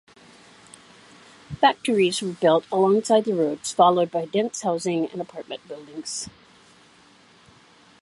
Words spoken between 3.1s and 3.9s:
the roads,